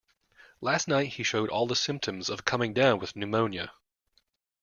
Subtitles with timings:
[0.61, 3.71] Last night he showed all the symptoms of coming down with pneumonia.